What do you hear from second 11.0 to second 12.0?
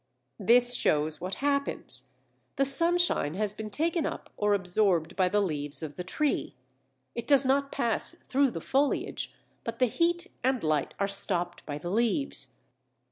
stopped by the